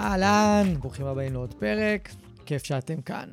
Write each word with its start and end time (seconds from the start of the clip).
אהלן, 0.00 0.74
ברוכים 0.80 1.06
הבאים 1.06 1.32
לעוד 1.32 1.54
פרק, 1.54 2.08
כיף 2.46 2.64
שאתם 2.64 3.00
כאן. 3.00 3.28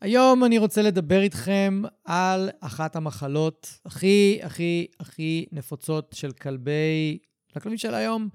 היום 0.00 0.44
אני 0.44 0.58
רוצה 0.58 0.82
לדבר 0.82 1.20
איתכם 1.20 1.82
על 2.04 2.50
אחת 2.60 2.96
המחלות 2.96 3.78
הכי 3.86 4.38
הכי 4.42 4.86
הכי 5.00 5.46
נפוצות 5.52 6.12
של 6.14 6.32
כלבי, 6.32 7.18
לכלבים 7.56 7.78
של 7.78 7.94
היום, 7.94 8.28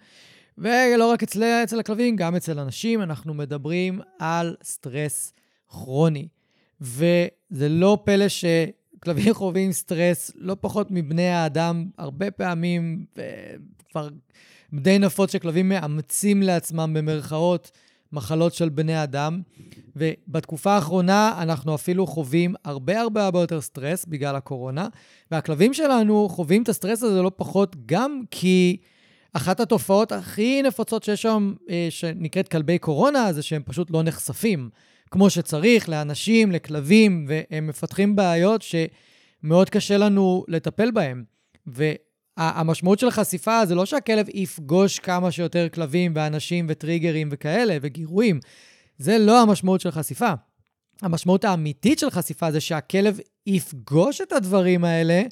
ולא 0.57 1.11
רק 1.11 1.23
אצל, 1.23 1.43
אצל 1.43 1.79
הכלבים, 1.79 2.15
גם 2.15 2.35
אצל 2.35 2.59
אנשים, 2.59 3.01
אנחנו 3.01 3.33
מדברים 3.33 4.01
על 4.19 4.55
סטרס 4.63 5.33
כרוני. 5.67 6.27
וזה 6.81 7.69
לא 7.69 7.97
פלא 8.03 8.25
שכלבים 8.27 9.33
חווים 9.33 9.71
סטרס 9.71 10.31
לא 10.35 10.57
פחות 10.61 10.87
מבני 10.91 11.29
האדם, 11.29 11.85
הרבה 11.97 12.31
פעמים, 12.31 13.05
כבר 13.91 14.09
די 14.79 14.99
נפוץ 14.99 15.31
שכלבים 15.31 15.69
מאמצים 15.69 16.41
לעצמם 16.41 16.93
במרכאות 16.93 17.71
מחלות 18.11 18.53
של 18.53 18.69
בני 18.69 19.03
אדם, 19.03 19.41
ובתקופה 19.95 20.71
האחרונה 20.71 21.33
אנחנו 21.37 21.75
אפילו 21.75 22.07
חווים 22.07 22.55
הרבה 22.65 23.01
הרבה 23.01 23.25
הרבה 23.25 23.39
יותר 23.39 23.61
סטרס 23.61 24.05
בגלל 24.05 24.35
הקורונה, 24.35 24.87
והכלבים 25.31 25.73
שלנו 25.73 26.29
חווים 26.29 26.63
את 26.63 26.69
הסטרס 26.69 27.03
הזה 27.03 27.21
לא 27.21 27.31
פחות 27.35 27.75
גם 27.85 28.21
כי 28.31 28.77
אחת 29.33 29.59
התופעות 29.59 30.11
הכי 30.11 30.61
נפוצות 30.61 31.03
שיש 31.03 31.21
שם, 31.21 31.53
אה, 31.69 31.87
שנקראת 31.89 32.47
כלבי 32.47 32.77
קורונה, 32.77 33.33
זה 33.33 33.41
שהם 33.41 33.61
פשוט 33.65 33.91
לא 33.91 34.03
נחשפים 34.03 34.69
כמו 35.11 35.29
שצריך 35.29 35.89
לאנשים, 35.89 36.51
לכלבים, 36.51 37.25
והם 37.27 37.67
מפתחים 37.67 38.15
בעיות 38.15 38.61
שמאוד 38.61 39.69
קשה 39.69 39.97
לנו 39.97 40.45
לטפל 40.47 40.91
בהם. 40.91 41.23
המשמעות 42.37 42.99
של 42.99 43.11
חשיפה 43.11 43.65
זה 43.65 43.75
לא 43.75 43.85
שהכלב 43.85 44.25
יפגוש 44.33 44.99
כמה 44.99 45.31
שיותר 45.31 45.67
כלבים 45.73 46.11
ואנשים 46.15 46.65
וטריגרים 46.69 47.29
וכאלה 47.31 47.77
וגירויים. 47.81 48.39
זה 48.97 49.17
לא 49.17 49.41
המשמעות 49.41 49.81
של 49.81 49.91
חשיפה. 49.91 50.33
המשמעות 51.01 51.45
האמיתית 51.45 51.99
של 51.99 52.09
חשיפה 52.09 52.51
זה 52.51 52.61
שהכלב 52.61 53.19
יפגוש 53.47 54.21
את 54.21 54.31
הדברים 54.31 54.85
האלה 54.85 55.23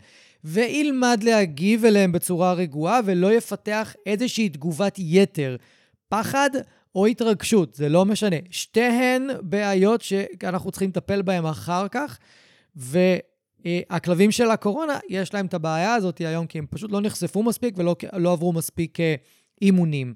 וילמד 0.44 1.24
להגיב 1.24 1.86
אליהם 1.86 2.12
בצורה 2.12 2.54
רגועה 2.54 3.00
ולא 3.06 3.34
יפתח 3.34 3.96
איזושהי 4.06 4.50
תגובת 4.50 4.96
יתר. 5.00 5.56
פחד 6.10 6.50
או 6.96 7.06
התרגשות, 7.06 7.76
זה 7.76 7.90
לא 7.90 8.06
משנה. 8.06 8.36
שתיהן 8.50 9.28
בעיות 9.42 10.02
שאנחנו 10.02 10.72
צריכים 10.72 10.90
לטפל 10.90 11.22
בהן 11.22 11.46
אחר 11.46 11.88
כך, 11.88 12.20
ו... 12.78 13.00
אה, 13.66 13.80
הכלבים 13.90 14.32
של 14.32 14.52
הקורונה, 14.52 15.00
יש 15.10 15.34
להם 15.34 15.46
את 15.46 15.54
הבעיה 15.54 15.94
הזאת 15.94 16.18
היום, 16.18 16.48
כי 16.48 16.60
הם 16.60 16.66
פשוט 16.70 16.92
לא 16.92 17.02
נחשפו 17.02 17.44
מספיק 17.44 17.74
ולא 17.78 17.96
לא 18.14 18.32
עברו 18.34 18.54
מספיק 18.54 19.00
אה, 19.00 19.16
אימונים. 19.62 20.14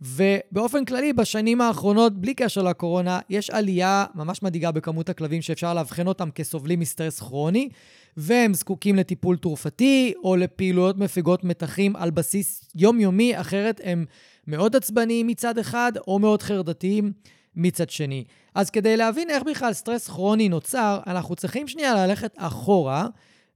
ובאופן 0.00 0.84
כללי, 0.84 1.12
בשנים 1.12 1.60
האחרונות, 1.60 2.20
בלי 2.20 2.34
קשר 2.34 2.62
לקורונה, 2.62 3.20
יש 3.30 3.50
עלייה 3.50 4.04
ממש 4.14 4.42
מדאיגה 4.42 4.70
בכמות 4.70 5.08
הכלבים 5.08 5.42
שאפשר 5.42 5.74
לאבחן 5.74 6.06
אותם 6.06 6.30
כסובלים 6.30 6.80
מסטרס 6.80 7.20
כרוני, 7.20 7.68
והם 8.16 8.54
זקוקים 8.54 8.96
לטיפול 8.96 9.36
תרופתי 9.36 10.12
או 10.24 10.36
לפעילויות 10.36 10.98
מפיגות 10.98 11.44
מתחים 11.44 11.96
על 11.96 12.10
בסיס 12.10 12.70
יומיומי, 12.74 13.40
אחרת 13.40 13.80
הם 13.84 14.04
מאוד 14.46 14.76
עצבניים 14.76 15.26
מצד 15.26 15.58
אחד 15.58 15.92
או 16.08 16.18
מאוד 16.18 16.42
חרדתיים 16.42 17.12
מצד 17.56 17.90
שני. 17.90 18.24
אז 18.58 18.70
כדי 18.70 18.96
להבין 18.96 19.30
איך 19.30 19.42
בכלל 19.42 19.72
סטרס 19.72 20.08
כרוני 20.08 20.48
נוצר, 20.48 21.00
אנחנו 21.06 21.36
צריכים 21.36 21.68
שנייה 21.68 21.94
ללכת 21.94 22.34
אחורה 22.36 23.06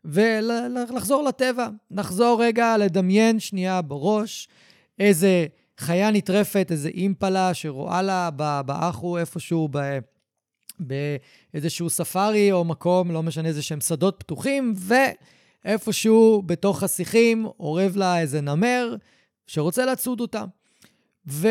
ולחזור 0.05 1.23
לטבע. 1.23 1.69
לחזור 1.91 2.45
רגע, 2.45 2.77
לדמיין 2.77 3.41
שנייה 3.41 3.83
בראש 3.83 4.49
איזה 4.99 5.47
חיה 5.79 6.11
נטרפת, 6.11 6.67
איזה 6.71 6.89
אימפלה 6.89 7.55
שרואה 7.55 8.03
לה 8.03 8.31
באחו 8.67 9.19
איפשהו 9.19 9.69
ב... 9.71 9.99
באיזשהו 10.81 11.91
ספארי 11.91 12.53
או 12.53 12.65
מקום, 12.65 13.11
לא 13.11 13.23
משנה 13.23 13.49
איזה 13.49 13.63
שהם 13.63 13.81
שדות 13.81 14.17
פתוחים, 14.19 14.75
ואיפשהו 15.65 16.43
בתוך 16.47 16.83
השיחים 16.83 17.47
אורב 17.61 17.97
לה 17.97 18.21
איזה 18.21 18.41
נמר 18.41 18.97
שרוצה 19.47 19.87
לצוד 19.87 20.21
אותה. 20.21 20.45
ו... 21.27 21.49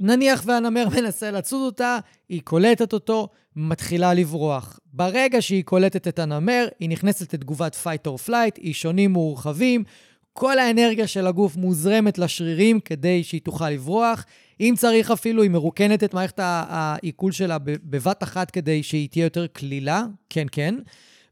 נניח 0.00 0.42
והנמר 0.46 0.88
מנסה 0.96 1.30
לצוד 1.30 1.62
אותה, 1.62 1.98
היא 2.28 2.42
קולטת 2.44 2.92
אותו, 2.92 3.28
מתחילה 3.56 4.14
לברוח. 4.14 4.80
ברגע 4.92 5.42
שהיא 5.42 5.64
קולטת 5.64 6.08
את 6.08 6.18
הנמר, 6.18 6.66
היא 6.80 6.88
נכנסת 6.88 7.34
לתגובת 7.34 7.76
fight 7.84 8.08
or 8.08 8.28
flight, 8.28 8.58
אישונים 8.58 9.10
מורחבים, 9.10 9.84
כל 10.32 10.58
האנרגיה 10.58 11.06
של 11.06 11.26
הגוף 11.26 11.56
מוזרמת 11.56 12.18
לשרירים 12.18 12.80
כדי 12.80 13.24
שהיא 13.24 13.40
תוכל 13.40 13.70
לברוח. 13.70 14.24
אם 14.60 14.74
צריך 14.76 15.10
אפילו, 15.10 15.42
היא 15.42 15.50
מרוקנת 15.50 16.04
את 16.04 16.14
מערכת 16.14 16.38
העיכול 16.42 17.32
שלה 17.32 17.58
בבת 17.64 18.22
אחת 18.22 18.50
כדי 18.50 18.82
שהיא 18.82 19.08
תהיה 19.08 19.24
יותר 19.24 19.46
קלילה, 19.46 20.04
כן, 20.30 20.46
כן. 20.52 20.74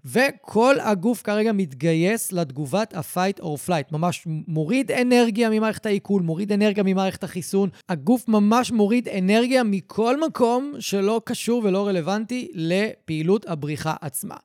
וכל 0.06 0.76
הגוף 0.80 1.22
כרגע 1.22 1.52
מתגייס 1.52 2.32
לתגובת 2.32 2.94
ה-fight 2.94 3.40
or 3.40 3.68
flight. 3.68 3.92
ממש 3.92 4.22
מוריד 4.26 4.92
אנרגיה 4.92 5.50
ממערכת 5.50 5.86
העיכול, 5.86 6.22
מוריד 6.22 6.52
אנרגיה 6.52 6.82
ממערכת 6.82 7.24
החיסון. 7.24 7.70
הגוף 7.88 8.28
ממש 8.28 8.72
מוריד 8.72 9.08
אנרגיה 9.08 9.62
מכל 9.62 10.20
מקום 10.26 10.74
שלא 10.78 11.20
קשור 11.24 11.62
ולא 11.64 11.86
רלוונטי 11.86 12.48
לפעילות 12.54 13.46
הבריחה 13.48 13.94
עצמה. 14.00 14.36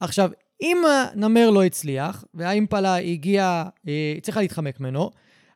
עכשיו, 0.00 0.30
אם 0.62 0.82
הנמר 0.86 1.50
לא 1.50 1.64
הצליח, 1.64 2.24
והאימפלה 2.34 2.96
הגיעה, 2.96 3.64
אה, 3.88 4.14
צריכה 4.22 4.40
להתחמק 4.40 4.80
ממנו, 4.80 5.10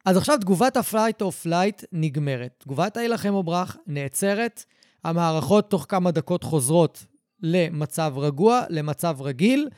אז 0.04 0.16
עכשיו 0.16 0.38
תגובת 0.40 0.76
ה-flight 0.76 1.22
or 1.22 1.46
flight 1.46 1.84
נגמרת. 1.92 2.50
תגובת 2.58 2.96
ההילחם 2.96 3.34
או 3.34 3.42
ברח 3.42 3.76
נעצרת, 3.86 4.64
המערכות 5.04 5.70
תוך 5.70 5.86
כמה 5.88 6.10
דקות 6.10 6.44
חוזרות 6.44 7.06
למצב 7.42 8.14
רגוע, 8.16 8.62
למצב 8.68 9.16
רגיל, 9.20 9.68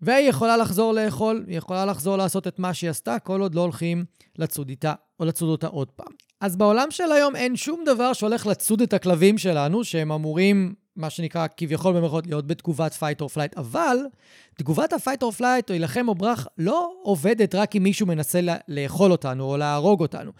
והיא 0.00 0.28
יכולה 0.28 0.56
לחזור 0.56 0.92
לאכול, 0.92 1.44
היא 1.46 1.58
יכולה 1.58 1.84
לחזור 1.86 2.16
לעשות 2.16 2.46
את 2.46 2.58
מה 2.58 2.74
שהיא 2.74 2.90
עשתה, 2.90 3.18
כל 3.18 3.40
עוד 3.40 3.54
לא 3.54 3.60
הולכים 3.60 4.04
לצוד 4.38 4.68
איתה 4.68 4.94
או 5.20 5.24
לצוד 5.24 5.48
אותה 5.48 5.66
עוד 5.66 5.88
פעם. 5.90 6.12
אז 6.40 6.56
בעולם 6.56 6.90
של 6.90 7.12
היום 7.12 7.36
אין 7.36 7.56
שום 7.56 7.84
דבר 7.86 8.12
שהולך 8.12 8.46
לצוד 8.46 8.82
את 8.82 8.92
הכלבים 8.92 9.38
שלנו, 9.38 9.84
שהם 9.84 10.12
אמורים, 10.12 10.74
מה 10.96 11.10
שנקרא, 11.10 11.46
כביכול 11.56 11.94
במירכאות, 11.96 12.26
להיות 12.26 12.46
בתגובת 12.46 12.92
fight 12.92 13.22
or 13.22 13.34
flight, 13.34 13.56
אבל 13.56 13.96
תגובת 14.58 14.92
ה-fight 14.92 15.22
or 15.22 15.40
flight 15.40 15.68
או 15.68 15.74
יילחם 15.74 16.08
או 16.08 16.14
ברח 16.14 16.46
לא 16.58 16.92
עובדת 17.02 17.54
רק 17.54 17.76
אם 17.76 17.82
מישהו 17.82 18.06
מנסה 18.06 18.40
לאכול 18.68 19.12
אותנו 19.12 19.44
או 19.44 19.56
להרוג 19.56 20.00
אותנו. 20.00 20.30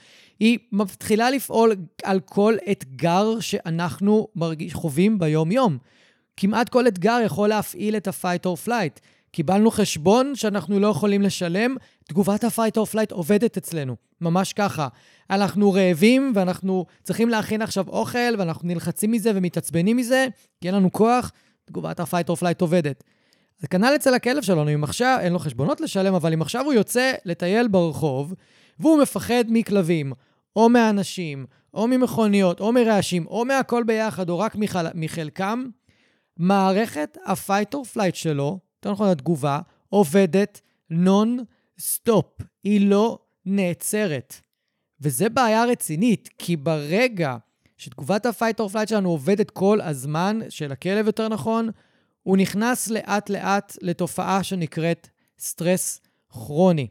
היא 0.40 0.58
מתחילה 0.72 1.30
לפעול 1.30 1.76
על 2.02 2.20
כל 2.20 2.54
אתגר 2.70 3.40
שאנחנו 3.40 4.28
מרגיש, 4.36 4.74
חווים 4.74 5.18
ביום-יום. 5.18 5.78
כמעט 6.40 6.68
כל 6.68 6.88
אתגר 6.88 7.18
יכול 7.24 7.48
להפעיל 7.48 7.96
את 7.96 8.08
ה-fight 8.08 8.46
or 8.46 8.68
flight. 8.68 9.00
קיבלנו 9.32 9.70
חשבון 9.70 10.36
שאנחנו 10.36 10.80
לא 10.80 10.86
יכולים 10.86 11.22
לשלם, 11.22 11.76
תגובת 12.08 12.44
ה-fight 12.44 12.76
or 12.76 12.94
flight 12.94 13.12
עובדת 13.12 13.56
אצלנו, 13.56 13.96
ממש 14.20 14.52
ככה. 14.52 14.88
אנחנו 15.30 15.72
רעבים 15.72 16.32
ואנחנו 16.34 16.86
צריכים 17.02 17.28
להכין 17.28 17.62
עכשיו 17.62 17.88
אוכל 17.88 18.34
ואנחנו 18.38 18.68
נלחצים 18.68 19.10
מזה 19.10 19.30
ומתעצבנים 19.34 19.96
מזה, 19.96 20.26
כי 20.60 20.68
אין 20.68 20.74
לנו 20.74 20.92
כוח, 20.92 21.32
תגובת 21.64 22.00
ה-fight 22.00 22.30
or 22.30 22.40
flight 22.40 22.60
עובדת. 22.60 23.04
אז 23.60 23.68
כנ"ל 23.68 23.92
אצל 23.96 24.14
הכלב 24.14 24.42
שלנו, 24.42 24.74
אם 24.74 24.84
עכשיו 24.84 25.18
אין 25.20 25.32
לו 25.32 25.38
חשבונות 25.38 25.80
לשלם, 25.80 26.14
אבל 26.14 26.32
אם 26.32 26.42
עכשיו 26.42 26.64
הוא 26.64 26.72
יוצא 26.72 27.12
לטייל 27.24 27.68
ברחוב 27.68 28.34
והוא 28.80 29.02
מפחד 29.02 29.44
מכלבים, 29.48 30.12
או 30.56 30.68
מאנשים, 30.68 31.46
או 31.74 31.88
ממכוניות, 31.88 32.60
או 32.60 32.72
מרעשים, 32.72 33.26
או 33.26 33.44
מהכל 33.44 33.82
ביחד, 33.82 34.28
או 34.28 34.38
רק 34.38 34.56
מחל... 34.56 34.86
מחלקם, 34.94 35.64
מערכת 36.38 37.18
ה-fight 37.24 37.74
or 37.74 37.96
flight 37.96 38.14
שלו, 38.14 38.58
יותר 38.76 38.92
נכון 38.92 39.08
התגובה, 39.08 39.60
עובדת 39.88 40.60
נון-סטופ. 40.90 42.26
היא 42.64 42.90
לא 42.90 43.18
נעצרת. 43.46 44.34
וזה 45.00 45.28
בעיה 45.28 45.64
רצינית, 45.64 46.28
כי 46.38 46.56
ברגע 46.56 47.36
שתגובת 47.76 48.26
ה-fight 48.26 48.60
or 48.60 48.72
flight 48.72 48.88
שלנו 48.88 49.10
עובדת 49.10 49.50
כל 49.50 49.80
הזמן, 49.80 50.40
של 50.48 50.72
הכלב 50.72 51.06
יותר 51.06 51.28
נכון, 51.28 51.70
הוא 52.22 52.36
נכנס 52.36 52.88
לאט-לאט 52.88 53.76
לתופעה 53.82 54.42
שנקראת 54.42 55.08
סטרס 55.38 56.00
כרוני. 56.28 56.88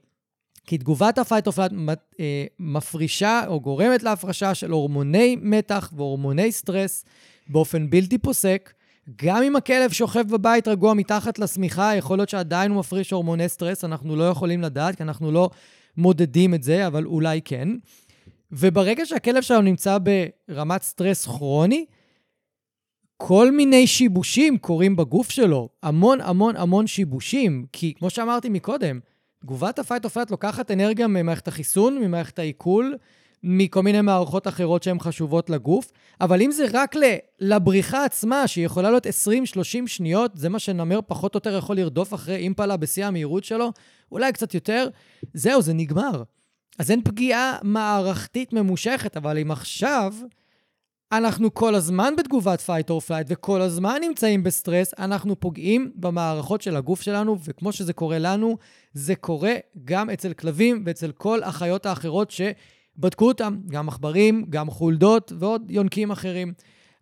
כי 0.67 0.77
תגובת 0.77 1.17
ה-fight 1.17 1.43
or 1.43 1.50
flight 1.50 1.71
אה, 2.19 2.45
מפרישה 2.59 3.41
או 3.47 3.61
גורמת 3.61 4.03
להפרשה 4.03 4.55
של 4.55 4.71
הורמוני 4.71 5.37
מתח 5.41 5.93
והורמוני 5.95 6.51
סטרס 6.51 7.05
באופן 7.47 7.89
בלתי 7.89 8.17
פוסק. 8.17 8.73
גם 9.15 9.43
אם 9.43 9.55
הכלב 9.55 9.91
שוכב 9.91 10.27
בבית 10.29 10.67
רגוע 10.67 10.93
מתחת 10.93 11.39
לשמיכה, 11.39 11.95
יכול 11.95 12.17
להיות 12.17 12.29
שעדיין 12.29 12.71
הוא 12.71 12.79
מפריש 12.79 13.11
הורמוני 13.11 13.49
סטרס, 13.49 13.83
אנחנו 13.83 14.15
לא 14.15 14.23
יכולים 14.23 14.61
לדעת, 14.61 14.95
כי 14.95 15.03
אנחנו 15.03 15.31
לא 15.31 15.49
מודדים 15.97 16.53
את 16.53 16.63
זה, 16.63 16.87
אבל 16.87 17.05
אולי 17.05 17.41
כן. 17.41 17.69
וברגע 18.51 19.05
שהכלב 19.05 19.41
שלנו 19.41 19.61
נמצא 19.61 19.97
ברמת 20.47 20.81
סטרס 20.81 21.25
כרוני, 21.25 21.85
כל 23.17 23.51
מיני 23.51 23.87
שיבושים 23.87 24.57
קורים 24.57 24.95
בגוף 24.95 25.29
שלו. 25.29 25.69
המון 25.83 26.21
המון 26.21 26.55
המון 26.55 26.87
שיבושים. 26.87 27.65
כי 27.71 27.93
כמו 27.93 28.09
שאמרתי 28.09 28.49
מקודם, 28.49 28.99
תגובת 29.41 29.79
ה-fight 29.79 30.05
or 30.05 30.09
flight 30.09 30.31
לוקחת 30.31 30.71
אנרגיה 30.71 31.07
ממערכת 31.07 31.47
החיסון, 31.47 31.97
ממערכת 31.97 32.39
העיכול, 32.39 32.97
מכל 33.47 33.83
מיני 33.83 34.01
מערכות 34.01 34.47
אחרות 34.47 34.83
שהן 34.83 34.99
חשובות 34.99 35.49
לגוף, 35.49 35.91
אבל 36.21 36.41
אם 36.41 36.51
זה 36.51 36.65
רק 36.73 36.95
לבריחה 37.39 38.05
עצמה, 38.05 38.47
שהיא 38.47 38.65
יכולה 38.65 38.89
להיות 38.89 39.07
20-30 39.07 39.09
שניות, 39.85 40.31
זה 40.35 40.49
מה 40.49 40.59
שנמר 40.59 40.99
פחות 41.07 41.35
או 41.35 41.37
יותר 41.37 41.57
יכול 41.57 41.75
לרדוף 41.75 42.13
אחרי 42.13 42.35
אימפלה 42.35 42.77
בשיא 42.77 43.05
המהירות 43.05 43.43
שלו, 43.43 43.71
אולי 44.11 44.31
קצת 44.31 44.53
יותר, 44.53 44.87
זהו, 45.33 45.61
זה 45.61 45.73
נגמר. 45.73 46.23
אז 46.79 46.91
אין 46.91 47.01
פגיעה 47.03 47.57
מערכתית 47.63 48.53
ממושכת, 48.53 49.17
אבל 49.17 49.37
אם 49.37 49.51
עכשיו 49.51 50.13
אנחנו 51.11 51.53
כל 51.53 51.75
הזמן 51.75 52.13
בתגובת 52.17 52.59
fight 52.59 52.89
or 52.89 53.07
flight 53.09 53.25
וכל 53.27 53.61
הזמן 53.61 53.97
נמצאים 54.01 54.43
בסטרס, 54.43 54.93
אנחנו 54.99 55.39
פוגעים 55.39 55.91
במערכות 55.95 56.61
של 56.61 56.75
הגוף 56.75 57.01
שלנו, 57.01 57.37
וכמו 57.43 57.71
שזה 57.71 57.93
קורה 57.93 58.19
לנו, 58.19 58.57
זה 58.93 59.15
קורה 59.15 59.53
גם 59.85 60.09
אצל 60.09 60.33
כלבים 60.33 60.83
ואצל 60.85 61.11
כל 61.11 61.43
החיות 61.43 61.85
האחרות 61.85 62.31
שבדקו 62.97 63.27
אותם, 63.27 63.57
גם 63.67 63.87
עכברים, 63.87 64.45
גם 64.49 64.69
חולדות 64.69 65.31
ועוד 65.39 65.71
יונקים 65.71 66.11
אחרים. 66.11 66.53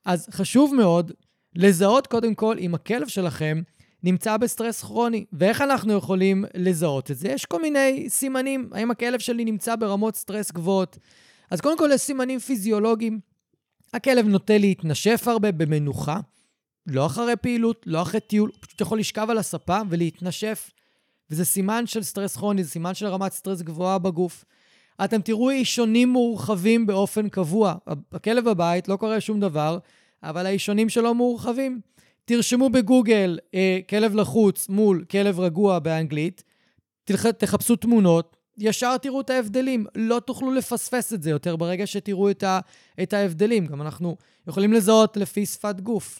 אז 0.06 0.28
חשוב 0.32 0.76
מאוד 0.76 1.12
לזהות 1.56 2.08
קודם 2.08 2.36
כל 2.36 2.56
אם 2.60 2.76
הכלב 2.76 3.08
שלכם 3.08 3.62
נמצא 4.04 4.38
בסטרס 4.38 4.84
כרוני. 4.84 5.26
ואיך 5.34 5.62
אנחנו 5.62 5.94
יכולים 5.94 6.46
לזהות 6.54 7.12
את 7.12 7.18
זה? 7.18 7.28
יש 7.28 7.46
כל 7.46 7.62
מיני 7.62 8.06
סימנים. 8.10 8.70
האם 8.74 8.92
הכלב 8.92 9.20
שלי 9.20 9.46
נמצא 9.46 9.76
ברמות 9.76 10.16
סטרס 10.16 10.52
גבוהות? 10.52 10.98
אז 11.52 11.62
קודם 11.62 11.78
כל 11.78 11.90
יש 11.94 12.02
סימנים 12.02 12.40
פיזיולוגיים. 12.40 13.20
הכלב 13.94 14.28
נוטה 14.28 14.58
להתנשף 14.58 15.24
הרבה 15.28 15.52
במנוחה, 15.52 16.20
לא 16.88 17.06
אחרי 17.06 17.36
פעילות, 17.36 17.84
לא 17.86 18.02
אחרי 18.02 18.20
טיול, 18.20 18.50
הוא 18.50 18.58
פשוט 18.62 18.82
יכול 18.82 19.00
לשכב 19.00 19.28
על 19.30 19.38
הספה 19.38 19.80
ולהתנשף. 19.90 20.72
וזה 21.30 21.46
סימן 21.46 21.88
של 21.88 22.04
סטרס 22.04 22.36
כרוני, 22.36 22.64
זה 22.64 22.70
סימן 22.70 22.94
של 22.94 23.06
רמת 23.06 23.32
סטרס 23.32 23.62
גבוהה 23.62 24.00
בגוף. 24.00 24.46
אתם 25.04 25.22
תראו 25.22 25.50
אישונים 25.50 26.10
מורחבים 26.10 26.86
באופן 26.86 27.30
קבוע. 27.30 27.76
הכלב 28.12 28.50
בבית, 28.50 28.88
לא 28.88 28.96
קורה 28.96 29.22
שום 29.22 29.40
דבר, 29.40 29.78
אבל 30.24 30.46
האישונים 30.46 30.90
שלו 30.90 31.14
מורחבים. 31.14 31.80
תרשמו 32.26 32.70
בגוגל 32.70 33.40
אה, 33.56 33.80
כלב 33.90 34.16
לחוץ 34.16 34.70
מול 34.70 35.06
כלב 35.12 35.40
רגוע 35.40 35.80
באנגלית, 35.80 36.44
תלח, 37.04 37.28
תחפשו 37.28 37.76
תמונות, 37.76 38.38
ישר 38.58 38.98
תראו 38.98 39.22
את 39.22 39.30
ההבדלים. 39.30 39.86
לא 39.96 40.20
תוכלו 40.20 40.52
לפספס 40.52 41.14
את 41.14 41.24
זה 41.24 41.30
יותר 41.30 41.56
ברגע 41.56 41.88
שתראו 41.88 42.30
את, 42.30 42.44
ה, 42.44 42.60
את 43.04 43.14
ההבדלים. 43.14 43.66
גם 43.66 43.82
אנחנו 43.82 44.16
יכולים 44.48 44.74
לזהות 44.74 45.18
לפי 45.18 45.46
שפת 45.46 45.82
גוף. 45.82 46.20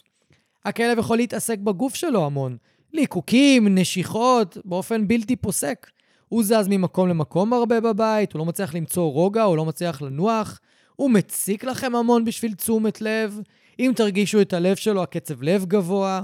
הכלב 0.66 0.98
יכול 1.00 1.18
להתעסק 1.18 1.60
בגוף 1.60 1.96
שלו 1.96 2.26
המון. 2.26 2.58
ליקוקים, 2.94 3.78
נשיכות, 3.78 4.58
באופן 4.66 5.08
בלתי 5.08 5.36
פוסק. 5.36 5.90
הוא 6.30 6.44
זז 6.44 6.68
ממקום 6.70 7.10
למקום 7.10 7.54
הרבה 7.54 7.80
בבית, 7.80 8.34
הוא 8.34 8.40
לא 8.40 8.46
מצליח 8.46 8.74
למצוא 8.74 9.12
רוגע, 9.12 9.44
הוא 9.44 9.58
לא 9.58 9.66
מצליח 9.66 10.02
לנוח. 10.02 10.60
הוא 10.96 11.12
מציק 11.12 11.64
לכם 11.64 11.96
המון 11.96 12.26
בשביל 12.26 12.54
תשומת 12.54 13.02
לב. 13.02 13.40
אם 13.80 13.92
תרגישו 13.96 14.42
את 14.42 14.54
הלב 14.54 14.76
שלו, 14.76 15.04
הקצב 15.04 15.44
לב 15.44 15.66
גבוה, 15.66 16.22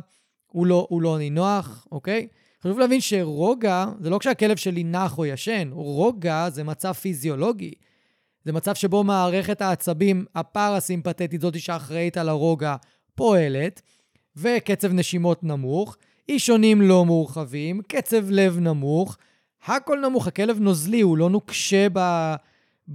הוא 0.48 0.66
לא, 0.66 0.88
הוא 0.90 1.02
לא 1.02 1.18
נינוח, 1.18 1.88
אוקיי? 1.92 2.28
חשוב 2.64 2.80
להבין 2.80 3.02
שרוגע 3.02 3.86
זה 4.00 4.10
לא 4.10 4.18
כשהכלב 4.18 4.58
שלי 4.58 4.84
נח 4.84 5.18
או 5.18 5.26
ישן, 5.26 5.70
רוגע 5.74 6.50
זה 6.50 6.64
מצב 6.64 6.94
פיזיולוגי. 6.94 7.74
זה 8.46 8.52
מצב 8.52 8.76
שבו 8.76 9.04
מערכת 9.04 9.62
העצבים 9.62 10.26
הפרסימפטית, 10.36 11.42
זאת 11.42 11.60
שאחראית 11.60 12.18
על 12.18 12.30
הרוגע, 12.30 12.76
פועלת, 13.16 13.82
וקצב 14.36 14.94
נשימות 14.94 15.44
נמוך, 15.44 15.98
אישונים 16.30 16.82
לא 16.82 17.06
מורחבים, 17.06 17.82
קצב 17.88 18.30
לב 18.30 18.60
נמוך, 18.60 19.18
הכל 19.66 20.00
נמוך, 20.00 20.28
הכלב 20.28 20.60
נוזלי, 20.60 21.02
הוא 21.02 21.18
לא 21.18 21.30
נוקשה 21.30 21.88
ב, 21.94 22.00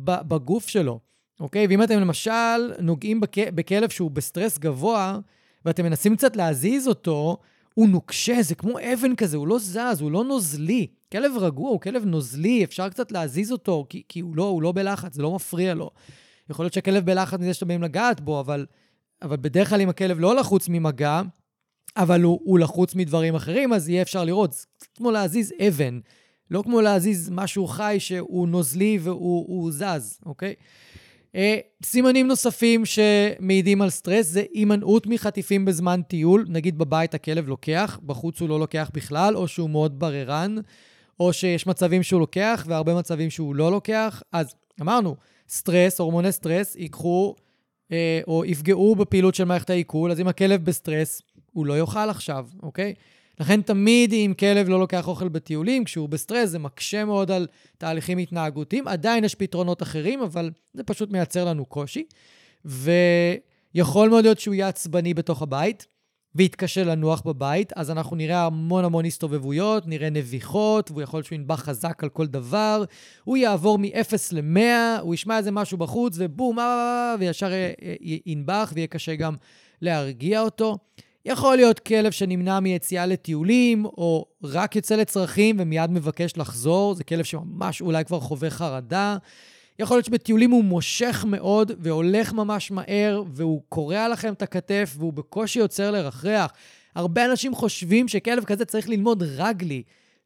ב, 0.04 0.10
בגוף 0.28 0.68
שלו, 0.68 1.00
אוקיי? 1.40 1.66
ואם 1.66 1.82
אתם 1.82 2.00
למשל 2.00 2.72
נוגעים 2.80 3.20
בכ, 3.20 3.38
בכלב 3.38 3.90
שהוא 3.90 4.10
בסטרס 4.10 4.58
גבוה, 4.58 5.18
ואתם 5.64 5.84
מנסים 5.84 6.16
קצת 6.16 6.36
להזיז 6.36 6.88
אותו, 6.88 7.36
הוא 7.74 7.88
נוקשה, 7.88 8.42
זה 8.42 8.54
כמו 8.54 8.78
אבן 8.78 9.16
כזה, 9.16 9.36
הוא 9.36 9.48
לא 9.48 9.58
זז, 9.58 10.00
הוא 10.00 10.10
לא 10.10 10.24
נוזלי. 10.24 10.86
כלב 11.12 11.32
רגוע 11.36 11.70
הוא 11.70 11.80
כלב 11.80 12.04
נוזלי, 12.04 12.64
אפשר 12.64 12.88
קצת 12.88 13.12
להזיז 13.12 13.52
אותו, 13.52 13.86
כי, 13.88 14.02
כי 14.08 14.20
הוא, 14.20 14.36
לא, 14.36 14.44
הוא 14.44 14.62
לא 14.62 14.72
בלחץ, 14.72 15.14
זה 15.14 15.22
לא 15.22 15.34
מפריע 15.34 15.74
לו. 15.74 15.90
יכול 16.50 16.64
להיות 16.64 16.72
שהכלב 16.72 17.04
בלחץ 17.06 17.38
מזה 17.38 17.54
שאתם 17.54 17.68
באים 17.68 17.82
לגעת 17.82 18.20
בו, 18.20 18.40
אבל, 18.40 18.66
אבל 19.22 19.36
בדרך 19.36 19.68
כלל 19.68 19.80
אם 19.80 19.88
הכלב 19.88 20.20
לא 20.20 20.36
לחוץ 20.36 20.68
ממגע, 20.68 21.22
אבל 21.96 22.22
הוא, 22.22 22.40
הוא 22.44 22.58
לחוץ 22.58 22.94
מדברים 22.94 23.34
אחרים, 23.34 23.72
אז 23.72 23.88
יהיה 23.88 24.02
אפשר 24.02 24.24
לראות. 24.24 24.52
זה 24.52 24.66
כמו 24.96 25.10
להזיז 25.10 25.52
אבן, 25.68 26.00
לא 26.50 26.62
כמו 26.62 26.80
להזיז 26.80 27.30
משהו 27.30 27.66
חי 27.66 27.96
שהוא 27.98 28.48
נוזלי 28.48 28.98
והוא 29.02 29.72
זז, 29.72 30.20
אוקיי? 30.26 30.54
אה, 31.36 31.58
סימנים 31.84 32.28
נוספים 32.28 32.82
שמעידים 32.84 33.82
על 33.82 33.90
סטרס 33.90 34.26
זה 34.26 34.42
הימנעות 34.52 35.06
מחטיפים 35.06 35.64
בזמן 35.64 36.00
טיול. 36.02 36.46
נגיד 36.48 36.78
בבית 36.78 37.14
הכלב 37.14 37.48
לוקח, 37.48 37.98
בחוץ 38.06 38.40
הוא 38.40 38.48
לא 38.48 38.60
לוקח 38.60 38.90
בכלל, 38.94 39.36
או 39.36 39.48
שהוא 39.48 39.70
מאוד 39.70 39.98
בררן, 39.98 40.56
או 41.20 41.32
שיש 41.32 41.66
מצבים 41.66 42.02
שהוא 42.02 42.20
לוקח 42.20 42.64
והרבה 42.68 42.94
מצבים 42.94 43.30
שהוא 43.30 43.54
לא 43.54 43.70
לוקח. 43.70 44.22
אז 44.32 44.54
אמרנו, 44.80 45.16
סטרס, 45.48 46.00
הורמוני 46.00 46.32
סטרס, 46.32 46.76
ייקחו 46.76 47.34
אה, 47.92 48.20
או 48.28 48.44
יפגעו 48.44 48.96
בפעילות 48.96 49.34
של 49.34 49.44
מערכת 49.44 49.70
העיכול, 49.70 50.10
אז 50.10 50.20
אם 50.20 50.28
הכלב 50.28 50.64
בסטרס, 50.64 51.22
הוא 51.52 51.66
לא 51.66 51.78
יאכל 51.78 52.10
עכשיו, 52.10 52.46
אוקיי? 52.62 52.94
לכן 53.40 53.62
תמיד 53.62 54.12
אם 54.12 54.32
כלב 54.38 54.68
לא 54.68 54.80
לוקח 54.80 55.08
אוכל 55.08 55.28
בטיולים, 55.28 55.84
כשהוא 55.84 56.08
בסטרס, 56.08 56.48
זה 56.48 56.58
מקשה 56.58 57.04
מאוד 57.04 57.30
על 57.30 57.46
תהליכים 57.78 58.18
התנהגותיים. 58.18 58.88
עדיין 58.88 59.24
יש 59.24 59.34
פתרונות 59.34 59.82
אחרים, 59.82 60.22
אבל 60.22 60.50
זה 60.74 60.82
פשוט 60.82 61.10
מייצר 61.10 61.44
לנו 61.44 61.64
קושי. 61.64 62.04
ויכול 62.64 64.08
מאוד 64.08 64.24
להיות 64.24 64.40
שהוא 64.40 64.54
יהיה 64.54 64.68
עצבני 64.68 65.14
בתוך 65.14 65.42
הבית, 65.42 65.86
ויתקשה 66.34 66.84
לנוח 66.84 67.22
בבית, 67.26 67.72
אז 67.76 67.90
אנחנו 67.90 68.16
נראה 68.16 68.46
המון 68.46 68.84
המון 68.84 69.04
הסתובבויות, 69.04 69.86
נראה 69.86 70.10
נביחות, 70.10 70.90
והוא 70.90 71.02
יכול 71.02 71.22
שהוא 71.22 71.36
ינבח 71.36 71.60
חזק 71.60 72.02
על 72.02 72.08
כל 72.08 72.26
דבר. 72.26 72.84
הוא 73.24 73.36
יעבור 73.36 73.78
מ-0 73.78 74.12
ל-100, 74.32 75.00
הוא 75.00 75.14
ישמע 75.14 75.38
איזה 75.38 75.50
משהו 75.50 75.78
בחוץ, 75.78 76.14
ובום, 76.18 76.58
וישר 77.18 77.50
ינבח, 78.26 78.72
ויהיה 78.74 78.86
קשה 78.86 79.14
גם 79.14 79.34
להרגיע 79.82 80.40
אותו. 80.40 80.78
יכול 81.28 81.56
להיות 81.56 81.78
כלב 81.78 82.12
שנמנע 82.12 82.60
מיציאה 82.60 83.06
לטיולים, 83.06 83.84
או 83.84 84.26
רק 84.42 84.76
יוצא 84.76 84.96
לצרכים 84.96 85.56
ומיד 85.58 85.90
מבקש 85.90 86.36
לחזור, 86.36 86.94
זה 86.94 87.04
כלב 87.04 87.24
שממש 87.24 87.80
אולי 87.80 88.04
כבר 88.04 88.20
חווה 88.20 88.50
חרדה. 88.50 89.16
יכול 89.78 89.96
להיות 89.96 90.04
שבטיולים 90.04 90.50
הוא 90.50 90.64
מושך 90.64 91.24
מאוד 91.28 91.72
והולך 91.78 92.32
ממש 92.32 92.70
מהר, 92.70 93.22
והוא 93.32 93.62
קורע 93.68 94.08
לכם 94.08 94.32
את 94.32 94.42
הכתף, 94.42 94.94
והוא 94.98 95.12
בקושי 95.12 95.58
יוצר 95.58 95.90
לרחרח. 95.90 96.50
הרבה 96.94 97.24
אנשים 97.24 97.54
חושבים 97.54 98.08
שכלב 98.08 98.44
כזה 98.44 98.64
צריך 98.64 98.88
ללמוד 98.88 99.22
רגלי. 99.22 99.82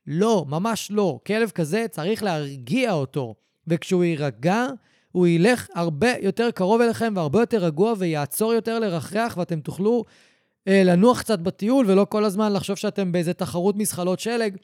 לא, 0.07 0.45
ממש 0.49 0.89
לא. 0.91 1.19
כלב 1.27 1.51
כזה 1.51 1.87
צריך 1.91 2.23
להרגיע 2.23 2.93
אותו. 2.93 3.35
וכשהוא 3.67 4.05
יירגע, 4.05 4.67
הוא 5.13 5.27
ילך 5.27 5.69
הרבה 5.75 6.13
יותר 6.23 6.51
קרוב 6.51 6.81
אליכם 6.81 7.13
והרבה 7.17 7.41
יותר 7.41 7.59
רגוע 7.59 7.95
ויעצור 7.99 8.55
יותר 8.55 8.79
לרחרח, 8.79 9.37
ואתם 9.37 9.61
תוכלו 9.61 10.05
לנוח 10.67 11.21
קצת 11.21 11.39
בטיול 11.39 11.91
ולא 11.91 12.07
כל 12.09 12.25
הזמן 12.25 12.53
לחשוב 12.53 12.77
שאתם 12.77 13.13
באיזה 13.13 13.33
תחרות 13.33 13.77
מזחלות 13.77 14.21
שלג. 14.21 14.57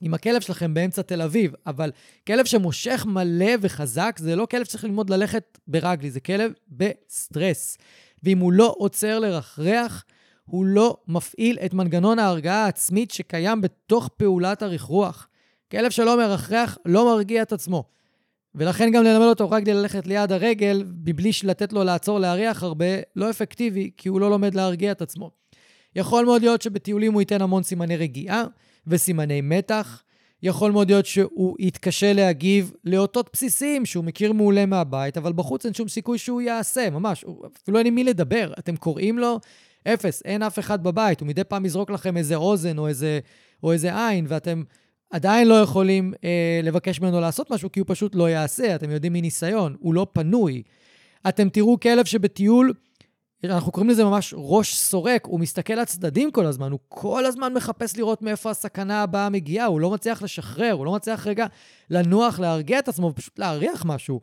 עם 0.00 0.14
הכלב 0.14 0.40
שלכם 0.40 0.74
באמצע 0.74 1.02
תל 1.02 1.22
אביב, 1.22 1.52
אבל 1.66 1.90
כלב 2.26 2.44
שמושך 2.44 3.06
מלא 3.08 3.52
וחזק, 3.60 4.16
זה 4.18 4.36
לא 4.36 4.46
כלב 4.46 4.64
שצריך 4.64 4.84
ללמוד 4.84 5.10
ללכת 5.10 5.58
ברגלי, 5.66 6.10
זה 6.10 6.20
כלב 6.20 6.52
בסטרס. 6.68 7.78
ואם 8.22 8.38
הוא 8.38 8.52
לא 8.52 8.74
עוצר 8.78 9.18
לרחרח, 9.18 10.04
הוא 10.44 10.66
לא 10.66 10.96
מפעיל 11.08 11.58
את 11.64 11.74
מנגנון 11.74 12.18
ההרגעה 12.18 12.64
העצמית 12.64 13.10
שקיים 13.10 13.60
בתוך 13.60 14.08
פעולת 14.08 14.62
הרכרוח. 14.62 15.28
כלב 15.70 15.90
שלא 15.90 16.16
מרחרח 16.16 16.78
לא 16.84 17.06
מרגיע 17.14 17.42
את 17.42 17.52
עצמו. 17.52 17.84
ולכן 18.54 18.90
גם 18.92 19.04
ללמד 19.04 19.26
אותו 19.26 19.50
רק 19.50 19.68
ללכת 19.68 20.06
ליד 20.06 20.32
הרגל, 20.32 20.84
מבלי 21.06 21.30
לתת 21.44 21.72
לו 21.72 21.84
לעצור 21.84 22.18
להריח 22.18 22.62
הרבה, 22.62 22.86
לא 23.16 23.30
אפקטיבי, 23.30 23.90
כי 23.96 24.08
הוא 24.08 24.20
לא 24.20 24.30
לומד 24.30 24.54
להרגיע 24.54 24.92
את 24.92 25.02
עצמו. 25.02 25.30
יכול 25.96 26.24
מאוד 26.24 26.42
להיות 26.42 26.62
שבטיולים 26.62 27.12
הוא 27.12 27.22
ייתן 27.22 27.42
המון 27.42 27.62
סימני 27.62 27.96
רגיעה 27.96 28.44
וסימני 28.86 29.40
מתח. 29.40 30.02
יכול 30.42 30.72
מאוד 30.72 30.90
להיות 30.90 31.06
שהוא 31.06 31.56
יתקשה 31.58 32.12
להגיב 32.12 32.72
לאותות 32.84 33.30
בסיסיים 33.32 33.86
שהוא 33.86 34.04
מכיר 34.04 34.32
מעולה 34.32 34.66
מהבית, 34.66 35.16
אבל 35.16 35.32
בחוץ 35.32 35.64
אין 35.64 35.74
שום 35.74 35.88
סיכוי 35.88 36.18
שהוא 36.18 36.40
יעשה, 36.40 36.90
ממש. 36.90 37.24
אפילו 37.62 37.78
אין 37.78 37.86
עם 37.86 37.94
מי 37.94 38.04
לדבר. 38.04 38.52
אתם 38.58 38.76
קוראים 38.76 39.18
לו, 39.18 39.40
אפס, 39.88 40.22
אין 40.24 40.42
אף 40.42 40.58
אחד 40.58 40.82
בבית. 40.82 41.20
הוא 41.20 41.28
מדי 41.28 41.44
פעם 41.44 41.64
יזרוק 41.64 41.90
לכם 41.90 42.16
איזה 42.16 42.34
אוזן 42.34 42.78
או 42.78 42.88
איזה, 42.88 43.20
או 43.62 43.72
איזה 43.72 44.08
עין, 44.08 44.26
ואתם 44.28 44.62
עדיין 45.10 45.48
לא 45.48 45.54
יכולים 45.54 46.14
אה, 46.24 46.60
לבקש 46.62 47.00
ממנו 47.00 47.20
לעשות 47.20 47.50
משהו, 47.50 47.72
כי 47.72 47.80
הוא 47.80 47.86
פשוט 47.88 48.14
לא 48.14 48.30
יעשה. 48.30 48.74
אתם 48.74 48.90
יודעים 48.90 49.12
מניסיון, 49.12 49.76
הוא 49.80 49.94
לא 49.94 50.06
פנוי. 50.12 50.62
אתם 51.28 51.48
תראו 51.48 51.80
כלב 51.80 52.04
שבטיול, 52.04 52.72
אנחנו 53.44 53.72
קוראים 53.72 53.90
לזה 53.90 54.04
ממש 54.04 54.34
ראש 54.36 54.74
סורק, 54.74 55.26
הוא 55.26 55.40
מסתכל 55.40 55.74
לצדדים 55.74 56.30
כל 56.30 56.46
הזמן, 56.46 56.70
הוא 56.70 56.78
כל 56.88 57.26
הזמן 57.26 57.54
מחפש 57.54 57.96
לראות 57.96 58.22
מאיפה 58.22 58.50
הסכנה 58.50 59.02
הבאה 59.02 59.28
מגיעה, 59.28 59.66
הוא 59.66 59.80
לא 59.80 59.90
מצליח 59.90 60.22
לשחרר, 60.22 60.72
הוא 60.72 60.86
לא 60.86 60.92
מצליח 60.92 61.26
רגע 61.26 61.46
לנוח, 61.90 62.40
להרגיע 62.40 62.78
את 62.78 62.88
עצמו, 62.88 63.06
ופשוט 63.06 63.38
להריח 63.38 63.84
משהו. 63.86 64.20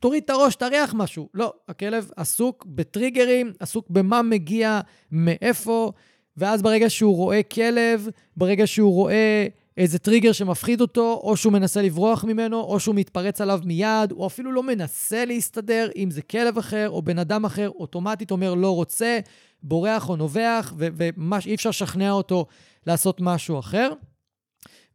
תוריד 0.00 0.22
את 0.22 0.30
הראש, 0.30 0.56
תריח 0.56 0.94
משהו. 0.94 1.28
לא, 1.34 1.52
הכלב 1.68 2.10
עסוק 2.16 2.66
בטריגרים, 2.68 3.52
עסוק 3.60 3.90
במה 3.90 4.22
מגיע, 4.22 4.80
מאיפה, 5.12 5.92
ואז 6.36 6.62
ברגע 6.62 6.90
שהוא 6.90 7.16
רואה 7.16 7.42
כלב, 7.42 8.08
ברגע 8.36 8.66
שהוא 8.66 8.92
רואה 8.92 9.46
איזה 9.76 9.98
טריגר 9.98 10.32
שמפחיד 10.32 10.80
אותו, 10.80 11.20
או 11.22 11.36
שהוא 11.36 11.52
מנסה 11.52 11.82
לברוח 11.82 12.24
ממנו, 12.24 12.60
או 12.60 12.80
שהוא 12.80 12.94
מתפרץ 12.94 13.40
עליו 13.40 13.60
מיד, 13.64 14.12
או 14.12 14.26
אפילו 14.26 14.52
לא 14.52 14.62
מנסה 14.62 15.24
להסתדר, 15.24 15.88
אם 15.96 16.10
זה 16.10 16.22
כלב 16.22 16.58
אחר 16.58 16.90
או 16.90 17.02
בן 17.02 17.18
אדם 17.18 17.44
אחר, 17.44 17.68
אוטומטית 17.68 18.30
אומר 18.30 18.54
לא 18.54 18.74
רוצה, 18.74 19.18
בורח 19.62 20.08
או 20.08 20.16
נובח, 20.16 20.74
וממש 20.76 21.46
אי 21.46 21.54
אפשר 21.54 21.68
לשכנע 21.68 22.10
אותו 22.10 22.46
לעשות 22.86 23.20
משהו 23.20 23.58
אחר. 23.58 23.92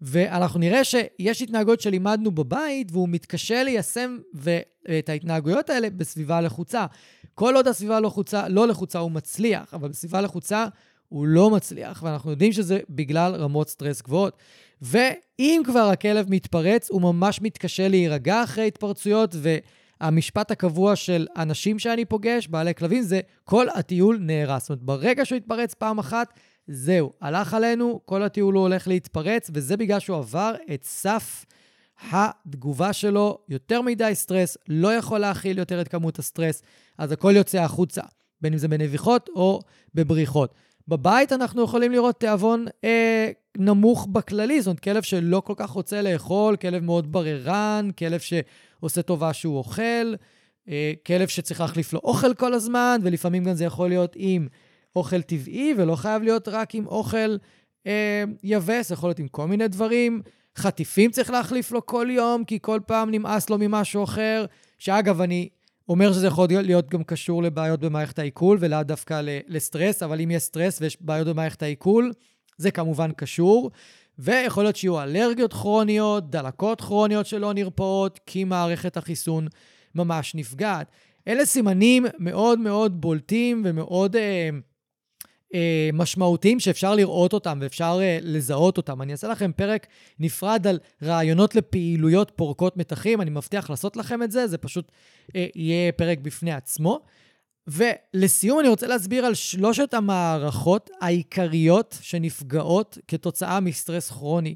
ואנחנו 0.01 0.59
נראה 0.59 0.83
שיש 0.83 1.41
התנהגויות 1.41 1.81
שלימדנו 1.81 2.31
בבית, 2.31 2.91
והוא 2.91 3.09
מתקשה 3.09 3.63
ליישם 3.63 4.17
את 4.99 5.09
ההתנהגויות 5.09 5.69
האלה 5.69 5.89
בסביבה 5.89 6.41
לחוצה. 6.41 6.85
כל 7.33 7.55
עוד 7.55 7.67
הסביבה 7.67 7.99
לא 7.99 8.07
לחוצה, 8.07 8.47
לא 8.47 8.67
לחוצה 8.67 8.99
הוא 8.99 9.11
מצליח, 9.11 9.73
אבל 9.73 9.89
בסביבה 9.89 10.21
לחוצה 10.21 10.65
הוא 11.11 11.27
לא 11.27 11.49
מצליח, 11.49 12.03
ואנחנו 12.03 12.31
יודעים 12.31 12.51
שזה 12.51 12.79
בגלל 12.89 13.35
רמות 13.35 13.69
סטרס 13.69 14.01
גבוהות. 14.01 14.37
ואם 14.81 15.61
כבר 15.65 15.79
הכלב 15.79 16.25
מתפרץ, 16.29 16.89
הוא 16.89 17.01
ממש 17.01 17.41
מתקשה 17.41 17.87
להירגע 17.87 18.43
אחרי 18.43 18.67
התפרצויות, 18.67 19.35
והמשפט 20.01 20.51
הקבוע 20.51 20.95
של 20.95 21.27
אנשים 21.37 21.79
שאני 21.79 22.05
פוגש, 22.05 22.47
בעלי 22.47 22.75
כלבים, 22.75 23.03
זה 23.03 23.19
כל 23.43 23.67
הטיול 23.75 24.17
נהרס. 24.21 24.61
זאת 24.61 24.69
אומרת, 24.69 24.83
ברגע 24.83 25.25
שהוא 25.25 25.37
התפרץ 25.37 25.73
פעם 25.73 25.99
אחת, 25.99 26.33
זהו, 26.67 27.13
הלך 27.21 27.53
עלינו, 27.53 28.01
כל 28.05 28.23
הטיול 28.23 28.55
הוא 28.55 28.61
הולך 28.61 28.87
להתפרץ, 28.87 29.49
וזה 29.53 29.77
בגלל 29.77 29.99
שהוא 29.99 30.17
עבר 30.17 30.53
את 30.73 30.83
סף 30.83 31.45
התגובה 32.11 32.93
שלו, 32.93 33.37
יותר 33.49 33.81
מדי 33.81 34.11
סטרס, 34.13 34.57
לא 34.67 34.93
יכול 34.93 35.19
להכיל 35.19 35.57
יותר 35.57 35.81
את 35.81 35.87
כמות 35.87 36.19
הסטרס, 36.19 36.61
אז 36.97 37.11
הכל 37.11 37.33
יוצא 37.35 37.57
החוצה, 37.57 38.01
בין 38.41 38.53
אם 38.53 38.59
זה 38.59 38.67
בנביחות 38.67 39.29
או 39.35 39.59
בבריחות. 39.95 40.53
בבית 40.87 41.33
אנחנו 41.33 41.63
יכולים 41.63 41.91
לראות 41.91 42.19
תיאבון 42.19 42.65
אה, 42.83 43.31
נמוך 43.57 44.07
בכללי, 44.11 44.61
זאת 44.61 44.67
אומרת, 44.67 44.79
כלב 44.79 45.03
שלא 45.03 45.41
כל 45.45 45.53
כך 45.57 45.69
רוצה 45.69 46.01
לאכול, 46.01 46.55
כלב 46.55 46.83
מאוד 46.83 47.11
בררן, 47.11 47.89
כלב 47.97 48.19
שעושה 48.19 49.01
טובה 49.01 49.33
שהוא 49.33 49.57
אוכל, 49.57 50.13
אה, 50.69 50.93
כלב 51.05 51.27
שצריך 51.27 51.61
להחליף 51.61 51.93
לו 51.93 51.99
אוכל 52.03 52.33
כל 52.33 52.53
הזמן, 52.53 52.99
ולפעמים 53.03 53.43
גם 53.43 53.53
זה 53.53 53.65
יכול 53.65 53.89
להיות 53.89 54.13
עם 54.15 54.47
אוכל 54.95 55.21
טבעי, 55.21 55.73
ולא 55.77 55.95
חייב 55.95 56.23
להיות 56.23 56.47
רק 56.47 56.75
עם 56.75 56.87
אוכל 56.87 57.35
אה, 57.87 58.23
יבש, 58.43 58.91
יכול 58.91 59.09
להיות 59.09 59.19
עם 59.19 59.27
כל 59.27 59.47
מיני 59.47 59.67
דברים. 59.67 60.21
חטיפים 60.57 61.11
צריך 61.11 61.29
להחליף 61.29 61.71
לו 61.71 61.85
כל 61.85 62.07
יום, 62.09 62.43
כי 62.43 62.59
כל 62.61 62.79
פעם 62.85 63.11
נמאס 63.11 63.49
לו 63.49 63.57
ממשהו 63.57 64.03
אחר, 64.03 64.45
שאגב, 64.79 65.21
אני 65.21 65.49
אומר 65.91 66.13
שזה 66.13 66.27
יכול 66.27 66.47
להיות 66.49 66.89
גם 66.89 67.03
קשור 67.03 67.43
לבעיות 67.43 67.79
במערכת 67.79 68.19
העיכול 68.19 68.57
ולאו 68.61 68.83
דווקא 68.83 69.21
לסטרס, 69.47 70.03
אבל 70.03 70.21
אם 70.21 70.31
יש 70.31 70.43
סטרס 70.43 70.81
ויש 70.81 70.97
בעיות 71.01 71.27
במערכת 71.27 71.63
העיכול, 71.63 72.11
זה 72.57 72.71
כמובן 72.71 73.11
קשור. 73.11 73.71
ויכול 74.19 74.63
להיות 74.63 74.75
שיהיו 74.75 75.01
אלרגיות 75.01 75.53
כרוניות, 75.53 76.29
דלקות 76.29 76.81
כרוניות 76.81 77.25
שלא 77.25 77.53
נרפאות, 77.53 78.19
כי 78.25 78.43
מערכת 78.43 78.97
החיסון 78.97 79.47
ממש 79.95 80.35
נפגעת. 80.35 80.87
אלה 81.27 81.45
סימנים 81.45 82.05
מאוד 82.19 82.59
מאוד 82.59 83.01
בולטים 83.01 83.61
ומאוד 83.65 84.15
אה, 84.15 84.49
אה, 85.53 85.89
משמעותיים 85.93 86.59
שאפשר 86.59 86.95
לראות 86.95 87.33
אותם 87.33 87.59
ואפשר 87.61 87.97
אה, 88.01 88.19
לזהות 88.21 88.77
אותם. 88.77 89.01
אני 89.01 89.11
אעשה 89.11 89.27
לכם 89.27 89.51
פרק 89.55 89.87
נפרד 90.19 90.67
על 90.67 90.79
רעיונות 91.03 91.55
לפעילויות 91.55 92.31
פורקות 92.35 92.77
מתחים, 92.77 93.21
אני 93.21 93.29
מבטיח 93.29 93.69
לעשות 93.69 93.97
לכם 93.97 94.23
את 94.23 94.31
זה, 94.31 94.47
זה 94.47 94.57
פשוט 94.57 94.91
אה, 95.35 95.47
יהיה 95.55 95.91
פרק 95.91 96.19
בפני 96.19 96.51
עצמו. 96.51 96.99
ולסיום 97.67 98.59
אני 98.59 98.67
רוצה 98.67 98.87
להסביר 98.87 99.25
על 99.25 99.33
שלושת 99.33 99.93
המערכות 99.93 100.89
העיקריות 101.01 101.97
שנפגעות 102.01 102.97
כתוצאה 103.07 103.59
מסטרס 103.59 104.09
כרוני. 104.11 104.55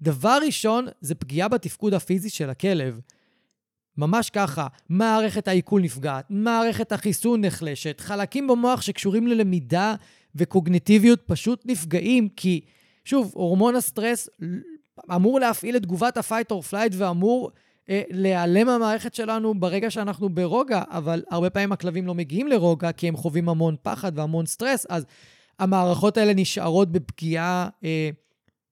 דבר 0.00 0.38
ראשון 0.46 0.86
זה 1.00 1.14
פגיעה 1.14 1.48
בתפקוד 1.48 1.94
הפיזי 1.94 2.30
של 2.30 2.50
הכלב. 2.50 3.00
ממש 3.96 4.30
ככה, 4.30 4.66
מערכת 4.88 5.48
העיכול 5.48 5.82
נפגעת, 5.82 6.26
מערכת 6.30 6.92
החיסון 6.92 7.44
נחלשת, 7.44 8.00
חלקים 8.00 8.46
במוח 8.46 8.80
שקשורים 8.80 9.26
ללמידה 9.26 9.94
וקוגניטיביות 10.34 11.20
פשוט 11.26 11.62
נפגעים, 11.64 12.28
כי 12.36 12.60
שוב, 13.04 13.32
הורמון 13.34 13.76
הסטרס 13.76 14.28
אמור 15.14 15.40
להפעיל 15.40 15.76
את 15.76 15.82
תגובת 15.82 16.16
ה-fight 16.16 16.52
or 16.52 16.70
flight 16.70 16.92
ואמור 16.92 17.50
אה, 17.88 18.02
להיעלם 18.10 18.66
מהמערכת 18.66 19.14
שלנו 19.14 19.54
ברגע 19.54 19.90
שאנחנו 19.90 20.28
ברוגע, 20.28 20.82
אבל 20.90 21.22
הרבה 21.30 21.50
פעמים 21.50 21.72
הכלבים 21.72 22.06
לא 22.06 22.14
מגיעים 22.14 22.46
לרוגע 22.46 22.92
כי 22.92 23.08
הם 23.08 23.16
חווים 23.16 23.48
המון 23.48 23.76
פחד 23.82 24.18
והמון 24.18 24.46
סטרס, 24.46 24.86
אז 24.88 25.06
המערכות 25.58 26.16
האלה 26.16 26.34
נשארות 26.34 26.92
בפגיעה 26.92 27.68
אה, 27.84 28.10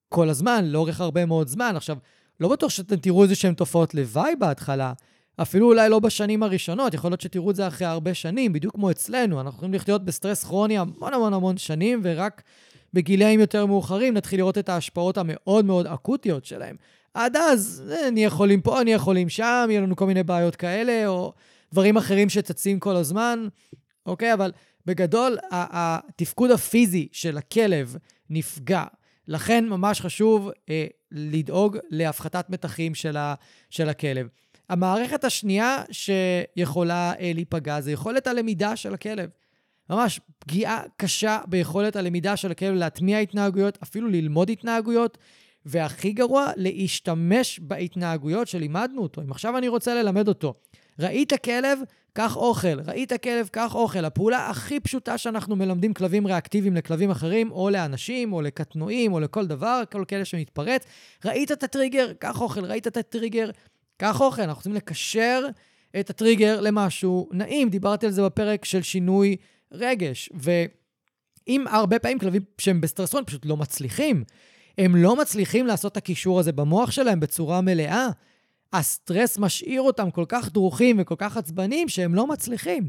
כל 0.08 0.28
הזמן, 0.28 0.64
לאורך 0.64 1.00
הרבה 1.00 1.26
מאוד 1.26 1.48
זמן. 1.48 1.76
עכשיו, 1.76 1.96
לא 2.40 2.48
בטוח 2.48 2.70
שאתם 2.70 2.96
תראו 2.96 3.22
איזה 3.22 3.34
שהן 3.34 3.54
תופעות 3.54 3.94
לוואי 3.94 4.36
בהתחלה, 4.36 4.92
אפילו 5.36 5.66
אולי 5.66 5.88
לא 5.88 5.98
בשנים 5.98 6.42
הראשונות, 6.42 6.94
יכול 6.94 7.10
להיות 7.10 7.20
שתראו 7.20 7.50
את 7.50 7.56
זה 7.56 7.66
אחרי 7.66 7.86
הרבה 7.86 8.14
שנים, 8.14 8.52
בדיוק 8.52 8.74
כמו 8.74 8.90
אצלנו. 8.90 9.40
אנחנו 9.40 9.56
יכולים 9.56 9.74
לחיות 9.74 10.04
בסטרס 10.04 10.44
כרוני 10.44 10.78
המון 10.78 11.14
המון 11.14 11.34
המון 11.34 11.56
שנים, 11.56 12.00
ורק 12.02 12.42
בגילאים 12.94 13.40
יותר 13.40 13.66
מאוחרים 13.66 14.14
נתחיל 14.14 14.40
לראות 14.40 14.58
את 14.58 14.68
ההשפעות 14.68 15.18
המאוד 15.18 15.64
מאוד 15.64 15.86
אקוטיות 15.86 16.44
שלהם. 16.44 16.76
עד 17.14 17.36
אז 17.36 17.92
אה, 17.92 18.10
נהיה 18.10 18.30
חולים 18.30 18.60
פה, 18.60 18.80
נהיה 18.84 18.98
חולים 18.98 19.28
שם, 19.28 19.66
יהיו 19.70 19.82
לנו 19.82 19.96
כל 19.96 20.06
מיני 20.06 20.22
בעיות 20.22 20.56
כאלה, 20.56 21.06
או 21.06 21.32
דברים 21.72 21.96
אחרים 21.96 22.28
שצצים 22.28 22.80
כל 22.80 22.96
הזמן, 22.96 23.48
אוקיי? 24.06 24.34
אבל 24.34 24.52
בגדול, 24.86 25.38
התפקוד 25.50 26.50
הפיזי 26.50 27.08
של 27.12 27.38
הכלב 27.38 27.96
נפגע. 28.30 28.84
לכן 29.28 29.68
ממש 29.68 30.00
חשוב 30.00 30.50
אה, 30.70 30.86
לדאוג 31.12 31.78
להפחתת 31.90 32.50
מתחים 32.50 32.94
של, 32.94 33.16
ה, 33.16 33.34
של 33.70 33.88
הכלב. 33.88 34.28
המערכת 34.70 35.24
השנייה 35.24 35.82
שיכולה 35.90 37.12
אה, 37.20 37.30
להיפגע 37.34 37.80
זה 37.80 37.92
יכולת 37.92 38.26
הלמידה 38.26 38.76
של 38.76 38.94
הכלב. 38.94 39.30
ממש 39.90 40.20
פגיעה 40.38 40.82
קשה 40.96 41.38
ביכולת 41.46 41.96
הלמידה 41.96 42.36
של 42.36 42.50
הכלב 42.50 42.74
להטמיע 42.74 43.18
התנהגויות, 43.18 43.78
אפילו 43.82 44.08
ללמוד 44.08 44.50
התנהגויות, 44.50 45.18
והכי 45.66 46.12
גרוע, 46.12 46.50
להשתמש 46.56 47.60
בהתנהגויות 47.62 48.48
שלימדנו 48.48 49.02
אותו. 49.02 49.22
אם 49.22 49.30
עכשיו 49.30 49.58
אני 49.58 49.68
רוצה 49.68 49.94
ללמד 49.94 50.28
אותו, 50.28 50.54
ראית 50.98 51.32
כלב? 51.44 51.78
קח 52.12 52.36
אוכל. 52.36 52.80
ראית 52.86 53.12
כלב? 53.12 53.48
קח 53.48 53.74
אוכל. 53.74 54.04
הפעולה 54.04 54.50
הכי 54.50 54.80
פשוטה 54.80 55.18
שאנחנו 55.18 55.56
מלמדים 55.56 55.94
כלבים 55.94 56.26
ריאקטיביים 56.26 56.76
לכלבים 56.76 57.10
אחרים, 57.10 57.50
או 57.50 57.70
לאנשים, 57.70 58.32
או 58.32 58.42
לקטנועים, 58.42 59.12
או 59.12 59.20
לכל 59.20 59.46
דבר, 59.46 59.82
כל 59.92 60.04
כלב 60.04 60.24
שמתפרץ. 60.24 60.84
ראית 61.24 61.52
את 61.52 61.62
הטריגר? 61.62 62.12
קח 62.18 62.40
אוכל. 62.40 62.64
ראית 62.64 62.86
את 62.86 62.96
הטריגר? 62.96 63.50
קח 64.00 64.20
אוכל. 64.20 64.42
אנחנו 64.42 64.58
רוצים 64.58 64.74
לקשר 64.74 65.44
את 66.00 66.10
הטריגר 66.10 66.60
למשהו 66.60 67.28
נעים. 67.32 67.68
דיברתי 67.68 68.06
על 68.06 68.12
זה 68.12 68.22
בפרק 68.22 68.64
של 68.64 68.82
שינוי 68.82 69.36
רגש. 69.72 70.30
ואם 70.34 71.64
הרבה 71.68 71.98
פעמים 71.98 72.18
כלבים 72.18 72.42
שהם 72.58 72.80
בסטרס 72.80 73.12
הם 73.12 73.24
פשוט 73.24 73.46
לא 73.46 73.56
מצליחים, 73.56 74.24
הם 74.78 74.96
לא 74.96 75.16
מצליחים 75.16 75.66
לעשות 75.66 75.92
את 75.92 75.96
הקישור 75.96 76.40
הזה 76.40 76.52
במוח 76.52 76.90
שלהם 76.90 77.20
בצורה 77.20 77.60
מלאה. 77.60 78.08
הסטרס 78.72 79.38
משאיר 79.38 79.82
אותם 79.82 80.10
כל 80.10 80.24
כך 80.28 80.52
דרוכים 80.52 80.96
וכל 81.00 81.14
כך 81.18 81.36
עצבניים 81.36 81.88
שהם 81.88 82.14
לא 82.14 82.26
מצליחים. 82.26 82.88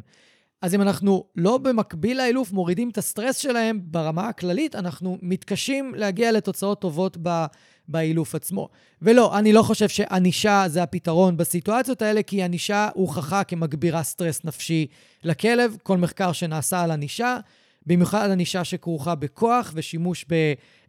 אז 0.61 0.75
אם 0.75 0.81
אנחנו 0.81 1.25
לא 1.35 1.57
במקביל 1.57 2.17
לאילוף 2.17 2.51
מורידים 2.51 2.89
את 2.89 2.97
הסטרס 2.97 3.37
שלהם 3.37 3.79
ברמה 3.83 4.27
הכללית, 4.27 4.75
אנחנו 4.75 5.17
מתקשים 5.21 5.93
להגיע 5.95 6.31
לתוצאות 6.31 6.81
טובות 6.81 7.17
ב, 7.23 7.45
באילוף 7.87 8.35
עצמו. 8.35 8.69
ולא, 9.01 9.37
אני 9.37 9.53
לא 9.53 9.63
חושב 9.63 9.89
שענישה 9.89 10.63
זה 10.67 10.83
הפתרון 10.83 11.37
בסיטואציות 11.37 12.01
האלה, 12.01 12.23
כי 12.23 12.43
ענישה 12.43 12.89
הוכחה 12.93 13.43
כמגבירה 13.43 14.03
סטרס 14.03 14.45
נפשי 14.45 14.87
לכלב. 15.23 15.77
כל 15.83 15.97
מחקר 15.97 16.31
שנעשה 16.31 16.81
על 16.81 16.91
ענישה, 16.91 17.37
במיוחד 17.85 18.29
ענישה 18.29 18.63
שכרוכה 18.63 19.15
בכוח 19.15 19.71
ושימוש 19.75 20.25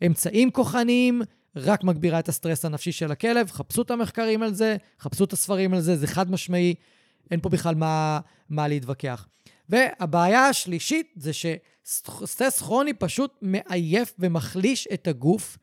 באמצעים 0.00 0.50
כוחניים, 0.50 1.22
רק 1.56 1.84
מגבירה 1.84 2.18
את 2.18 2.28
הסטרס 2.28 2.64
הנפשי 2.64 2.92
של 2.92 3.12
הכלב. 3.12 3.50
חפשו 3.50 3.82
את 3.82 3.90
המחקרים 3.90 4.42
על 4.42 4.54
זה, 4.54 4.76
חפשו 5.00 5.24
את 5.24 5.32
הספרים 5.32 5.74
על 5.74 5.80
זה, 5.80 5.96
זה 5.96 6.06
חד 6.06 6.30
משמעי, 6.30 6.74
אין 7.30 7.40
פה 7.40 7.48
בכלל 7.48 7.74
מה, 7.74 8.20
מה 8.50 8.68
להתווכח. 8.68 9.26
והבעיה 9.68 10.48
השלישית 10.48 11.14
זה 11.16 11.30
שסטרס 11.32 12.58
כרוני 12.58 12.94
פשוט 12.94 13.38
מעייף 13.42 14.14
ומחליש 14.18 14.88
את 14.94 15.06
הגוף 15.06 15.58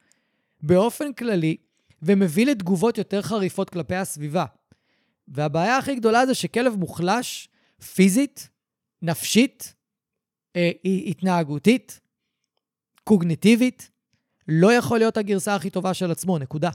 באופן 0.62 1.13
כללי, 1.13 1.58
ומביא 2.01 2.46
לתגובות 2.46 2.98
יותר 2.98 3.22
חריפות 3.22 3.70
כלפי 3.70 3.96
הסביבה. 3.96 4.46
והבעיה 5.27 5.77
הכי 5.77 5.96
גדולה 5.96 6.25
זה 6.25 6.34
שכלב 6.34 6.75
מוחלש 6.75 7.50
פיזית, 7.94 8.50
נפשית, 9.01 9.74
אה, 10.56 10.72
התנהגותית, 10.86 12.00
קוגניטיבית, 13.03 13.91
לא 14.48 14.74
יכול 14.74 14.98
להיות 14.98 15.18
הגרסה 15.18 15.56
הכי 15.56 15.70
טובה 15.70 15.94
של 15.94 16.12
עצמו, 16.12 16.38
נקודה. 16.38 16.70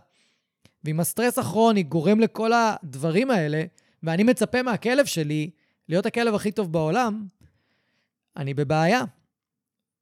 ואם 0.85 1.01
הסטרס 1.01 1.39
הכרוני 1.39 1.83
גורם 1.83 2.21
לכל 2.21 2.53
הדברים 2.53 3.31
האלה, 3.31 3.65
ואני 4.03 4.23
מצפה 4.23 4.63
מהכלב 4.63 5.07
שלי 5.07 5.51
להיות 5.89 6.07
הכלב 6.07 6.35
הכי 6.35 6.53
טוב 6.53 6.73
בעולם, 6.73 7.27
אני 8.37 8.55
בבעיה. 8.55 9.05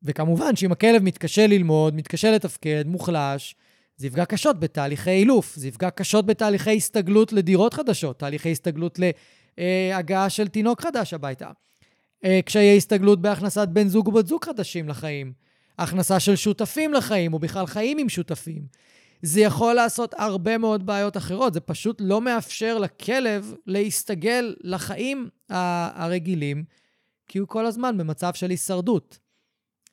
וכמובן 0.03 0.57
שאם 0.57 0.73
הכלב 0.73 1.03
מתקשה 1.03 1.47
ללמוד, 1.47 1.95
מתקשה 1.95 2.31
לתפקד, 2.31 2.85
מוחלש, 2.87 3.55
זה 3.97 4.07
יפגע 4.07 4.25
קשות 4.25 4.61
בתהליכי 4.61 5.11
אילוף, 5.11 5.57
זה 5.57 5.69
יפגע 5.69 5.91
קשות 5.91 6.27
בתהליכי 6.27 6.77
הסתגלות 6.77 7.33
לדירות 7.33 7.75
חדשות, 7.75 8.19
תהליכי 8.19 8.53
הסתגלות 8.53 8.99
להגעה 9.59 10.31
של 10.31 10.49
תינוק 10.49 10.81
חדש 10.81 11.15
הביתה. 11.15 11.51
אה, 12.25 12.41
קשיי 12.45 12.77
הסתגלות 12.77 13.23
בהכנסת 13.23 13.69
בן 13.69 13.89
זוג 13.89 14.09
ובת 14.09 14.27
זוג 14.27 14.45
חדשים 14.45 14.89
לחיים, 14.89 15.33
הכנסה 15.79 16.21
של 16.21 16.37
שותפים 16.37 16.95
לחיים, 16.95 17.35
או 17.35 17.39
בכלל 17.39 17.67
חיים 17.67 17.99
עם 17.99 18.09
שותפים. 18.09 18.63
זה 19.23 19.41
יכול 19.41 19.75
לעשות 19.75 20.15
הרבה 20.19 20.59
מאוד 20.59 20.87
בעיות 20.87 21.17
אחרות, 21.17 21.55
זה 21.55 21.61
פשוט 21.61 22.01
לא 22.01 22.21
מאפשר 22.21 22.79
לכלב 22.79 23.55
להסתגל 23.67 24.55
לחיים 24.61 25.29
הרגילים, 25.49 26.65
כי 27.29 27.39
הוא 27.39 27.49
כל 27.49 27.67
הזמן 27.67 27.99
במצב 27.99 28.35
של 28.35 28.51
הישרדות. 28.51 29.19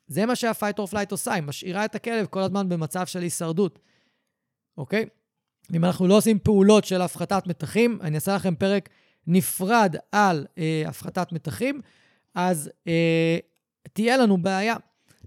זה 0.06 0.26
מה 0.26 0.36
שה-fight 0.36 0.78
or 0.78 0.92
flight 0.92 1.10
עושה, 1.10 1.32
היא 1.32 1.42
משאירה 1.42 1.84
את 1.84 1.94
הכלב 1.94 2.26
כל 2.26 2.40
הזמן 2.40 2.68
במצב 2.68 3.06
של 3.06 3.20
הישרדות, 3.20 3.78
אוקיי? 4.76 5.06
אם 5.74 5.84
אנחנו 5.84 6.06
לא 6.06 6.16
עושים 6.16 6.38
פעולות 6.38 6.84
של 6.84 7.02
הפחתת 7.02 7.46
מתחים, 7.46 7.98
אני 8.02 8.14
אעשה 8.14 8.34
לכם 8.34 8.54
פרק 8.54 8.88
נפרד 9.26 9.96
על 10.12 10.46
אה, 10.58 10.82
הפחתת 10.86 11.32
מתחים, 11.32 11.80
אז 12.34 12.70
אה, 12.86 13.38
תהיה 13.92 14.16
לנו 14.16 14.42
בעיה. 14.42 14.76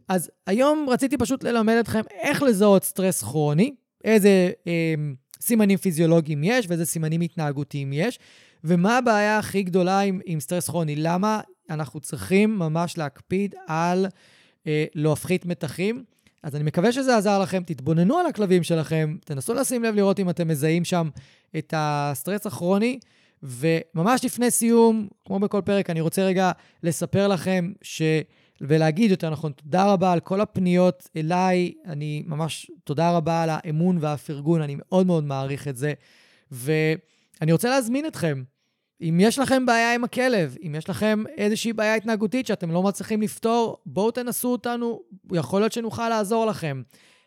אז 0.07 0.31
היום 0.47 0.85
רציתי 0.89 1.17
פשוט 1.17 1.43
ללמד 1.43 1.75
אתכם 1.79 2.01
איך 2.11 2.43
לזהות 2.43 2.83
סטרס 2.83 3.23
כרוני, 3.23 3.75
איזה 4.03 4.51
אה, 4.67 4.93
סימנים 5.41 5.77
פיזיולוגיים 5.77 6.43
יש 6.43 6.65
ואיזה 6.69 6.85
סימנים 6.85 7.21
התנהגותיים 7.21 7.93
יש, 7.93 8.19
ומה 8.63 8.97
הבעיה 8.97 9.37
הכי 9.37 9.63
גדולה 9.63 9.99
עם, 9.99 10.19
עם 10.25 10.39
סטרס 10.39 10.69
כרוני. 10.69 10.95
למה 10.95 11.41
אנחנו 11.69 11.99
צריכים 11.99 12.59
ממש 12.59 12.97
להקפיד 12.97 13.55
על 13.67 14.05
אה, 14.67 14.85
להפחית 14.95 15.45
מתחים. 15.45 16.03
אז 16.43 16.55
אני 16.55 16.63
מקווה 16.63 16.91
שזה 16.91 17.17
עזר 17.17 17.39
לכם, 17.39 17.63
תתבוננו 17.65 18.17
על 18.17 18.25
הכלבים 18.25 18.63
שלכם, 18.63 19.17
תנסו 19.25 19.53
לשים 19.53 19.83
לב 19.83 19.95
לראות 19.95 20.19
אם 20.19 20.29
אתם 20.29 20.47
מזהים 20.47 20.85
שם 20.85 21.09
את 21.57 21.73
הסטרס 21.77 22.47
הכרוני. 22.47 22.99
וממש 23.43 24.25
לפני 24.25 24.51
סיום, 24.51 25.07
כמו 25.25 25.39
בכל 25.39 25.61
פרק, 25.65 25.89
אני 25.89 26.01
רוצה 26.01 26.25
רגע 26.25 26.51
לספר 26.83 27.27
לכם 27.27 27.71
ש... 27.81 28.01
ולהגיד 28.63 29.11
יותר 29.11 29.29
נכון, 29.29 29.51
תודה 29.51 29.85
רבה 29.93 30.11
על 30.11 30.19
כל 30.19 30.41
הפניות 30.41 31.09
אליי. 31.15 31.73
אני 31.85 32.23
ממש, 32.27 32.71
תודה 32.83 33.11
רבה 33.11 33.43
על 33.43 33.49
האמון 33.51 33.97
והפרגון, 34.01 34.61
אני 34.61 34.75
מאוד 34.77 35.07
מאוד 35.07 35.23
מעריך 35.23 35.67
את 35.67 35.77
זה. 35.77 35.93
ואני 36.51 37.51
רוצה 37.51 37.69
להזמין 37.69 38.05
אתכם, 38.05 38.43
אם 39.01 39.19
יש 39.21 39.39
לכם 39.39 39.65
בעיה 39.65 39.95
עם 39.95 40.03
הכלב, 40.03 40.57
אם 40.67 40.75
יש 40.77 40.89
לכם 40.89 41.23
איזושהי 41.37 41.73
בעיה 41.73 41.95
התנהגותית 41.95 42.47
שאתם 42.47 42.71
לא 42.71 42.83
מצליחים 42.83 43.21
לפתור, 43.21 43.77
בואו 43.85 44.11
תנסו 44.11 44.51
אותנו, 44.51 45.01
יכול 45.31 45.61
להיות 45.61 45.71
שנוכל 45.71 46.09
לעזור 46.09 46.45
לכם. 46.45 46.81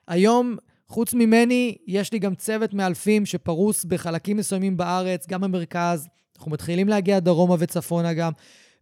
היום, 0.09 0.57
חוץ 0.89 1.15
ממני, 1.15 1.77
יש 1.87 2.13
לי 2.13 2.19
גם 2.19 2.35
צוות 2.35 2.75
מאלפים 2.75 3.27
שפרוס 3.27 3.85
בחלקים 3.85 4.37
מסוימים 4.37 4.77
בארץ, 4.77 5.27
גם 5.27 5.41
במרכז. 5.41 6.09
אנחנו 6.37 6.51
מתחילים 6.51 6.89
להגיע 6.89 7.19
דרומה 7.19 7.57
וצפונה 7.59 8.15
גם. 8.15 8.33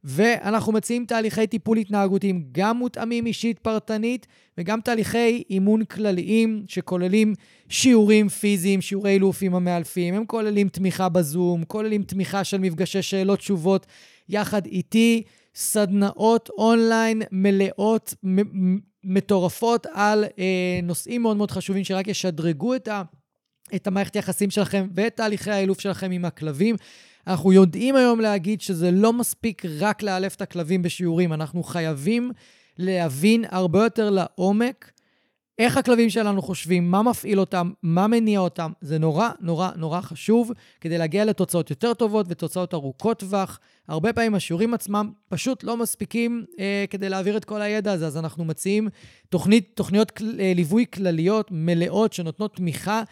ואנחנו 0.05 0.73
מציעים 0.73 1.05
תהליכי 1.07 1.47
טיפול 1.47 1.79
התנהגותיים 1.79 2.45
גם 2.53 2.77
מותאמים 2.77 3.27
אישית 3.27 3.59
פרטנית 3.59 4.27
וגם 4.59 4.81
תהליכי 4.81 5.43
אימון 5.51 5.85
כלליים 5.85 6.65
שכוללים 6.69 7.35
שיעורים 7.69 8.29
פיזיים, 8.29 8.81
שיעורי 8.81 9.13
אילופים 9.13 9.55
המאלפים, 9.55 10.15
הם 10.15 10.27
כוללים 10.27 10.69
תמיכה 10.69 11.09
בזום, 11.09 11.65
כוללים 11.65 12.03
תמיכה 12.03 12.45
של 12.45 12.59
מפגשי 12.59 13.03
שאלות-תשובות 13.03 13.87
יחד 14.29 14.67
איתי, 14.67 15.23
סדנאות 15.55 16.51
אונליין 16.59 17.23
מלאות, 17.33 18.15
מטורפות 19.05 19.87
על 19.93 20.25
אה, 20.39 20.81
נושאים 20.83 21.23
מאוד 21.23 21.37
מאוד 21.37 21.51
חשובים 21.51 21.85
שרק 21.85 22.09
ישדרגו 22.09 22.75
את, 22.75 22.89
ה, 22.89 23.03
את 23.75 23.87
המערכת 23.87 24.17
היחסים 24.17 24.51
שלכם 24.51 24.87
ואת 24.95 25.17
תהליכי 25.17 25.51
האילוף 25.51 25.81
שלכם 25.81 26.11
עם 26.11 26.25
הכלבים. 26.25 26.77
אנחנו 27.27 27.53
יודעים 27.53 27.97
היום 27.97 28.21
להגיד 28.21 28.61
שזה 28.61 28.91
לא 28.91 29.13
מספיק 29.13 29.63
רק 29.79 30.03
לאלף 30.03 30.35
את 30.35 30.43
הכלבים 30.43 30.83
בשיעורים, 30.83 31.33
אנחנו 31.33 31.63
חייבים 31.63 32.31
להבין 32.79 33.45
הרבה 33.51 33.85
יותר 33.85 34.11
לעומק 34.11 34.91
איך 35.59 35.77
הכלבים 35.77 36.11
שלנו 36.11 36.43
חושבים, 36.43 36.91
מה 36.91 37.03
מפעיל 37.03 37.41
אותם, 37.41 37.71
מה 37.83 38.07
מניע 38.07 38.41
אותם. 38.41 38.73
זה 38.81 38.99
נורא 38.99 39.31
נורא 39.41 39.71
נורא 39.77 40.01
חשוב 40.01 40.53
כדי 40.81 40.99
להגיע 40.99 41.25
לתוצאות 41.25 41.71
יותר 41.71 41.95
טובות 41.95 42.27
ותוצאות 42.29 42.75
ארוכות 42.75 43.19
טווח. 43.19 43.61
הרבה 43.89 44.13
פעמים 44.13 44.35
השיעורים 44.35 44.75
עצמם 44.75 45.11
פשוט 45.29 45.65
לא 45.65 45.77
מספיקים 45.77 46.45
אה, 46.59 46.85
כדי 46.91 47.09
להעביר 47.09 47.37
את 47.37 47.45
כל 47.45 47.63
הידע 47.63 47.93
הזה, 47.93 48.07
אז 48.07 48.17
אנחנו 48.17 48.45
מציעים 48.45 48.89
תוכנית, 49.29 49.71
תוכניות 49.75 50.11
כל, 50.11 50.25
אה, 50.41 50.53
ליווי 50.55 50.85
כלליות 50.95 51.49
מלאות 51.51 52.13
שנותנות 52.13 52.57
תמיכה 52.57 53.03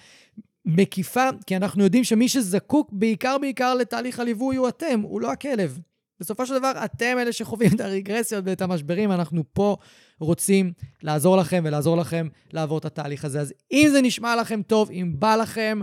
מקיפה, 0.64 1.28
כי 1.46 1.56
אנחנו 1.56 1.84
יודעים 1.84 2.04
שמי 2.04 2.28
שזקוק 2.28 2.88
בעיקר 2.92 3.38
בעיקר 3.38 3.74
לתהליך 3.74 4.20
הליווי 4.20 4.56
הוא 4.56 4.68
אתם, 4.68 5.00
הוא 5.02 5.20
לא 5.20 5.32
הכלב. 5.32 5.78
בסופו 6.20 6.46
של 6.46 6.58
דבר, 6.58 6.72
אתם 6.84 7.16
אלה 7.18 7.32
שחווים 7.32 7.70
את 7.74 7.80
הרגרסיות 7.80 8.44
ואת 8.46 8.62
המשברים, 8.62 9.12
אנחנו 9.12 9.44
פה 9.52 9.76
רוצים 10.20 10.72
לעזור 11.02 11.36
לכם 11.36 11.62
ולעזור 11.66 11.96
לכם 11.96 12.28
לעבור 12.52 12.78
את 12.78 12.84
התהליך 12.84 13.24
הזה. 13.24 13.40
אז 13.40 13.54
אם 13.72 13.88
זה 13.92 14.02
נשמע 14.02 14.36
לכם 14.36 14.62
טוב, 14.62 14.90
אם 14.90 15.12
בא 15.18 15.36
לכם, 15.36 15.80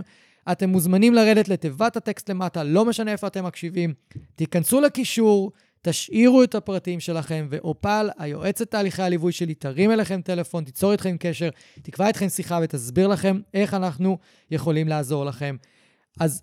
אתם 0.52 0.68
מוזמנים 0.68 1.14
לרדת 1.14 1.48
לתיבת 1.48 1.96
הטקסט 1.96 2.30
למטה, 2.30 2.64
לא 2.64 2.84
משנה 2.84 3.12
איפה 3.12 3.26
אתם 3.26 3.44
מקשיבים, 3.44 3.94
תיכנסו 4.34 4.80
לקישור, 4.80 5.52
תשאירו 5.82 6.42
את 6.42 6.54
הפרטים 6.54 7.00
שלכם, 7.00 7.46
ואופל, 7.50 8.10
היועצת 8.18 8.70
תהליכי 8.70 9.02
הליווי 9.02 9.32
שלי, 9.32 9.54
תרים 9.54 9.90
אליכם 9.90 10.20
טלפון, 10.20 10.64
תיצור 10.64 10.92
איתכם 10.92 11.16
קשר, 11.20 11.48
תקבע 11.82 12.08
איתכם 12.08 12.28
שיחה 12.28 12.58
ותסביר 12.62 13.08
לכם 13.08 13.40
איך 13.54 13.74
אנחנו 13.74 14.18
יכולים 14.50 14.88
לעזור 14.88 15.24
לכם. 15.24 15.56
אז 16.20 16.42